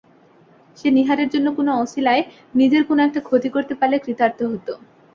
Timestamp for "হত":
4.51-4.67